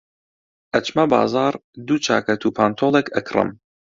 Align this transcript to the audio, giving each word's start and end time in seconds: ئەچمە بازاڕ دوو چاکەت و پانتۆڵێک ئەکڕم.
ئەچمە 0.75 1.03
بازاڕ 1.13 1.53
دوو 1.87 2.03
چاکەت 2.05 2.41
و 2.43 2.53
پانتۆڵێک 2.57 3.07
ئەکڕم. 3.11 3.49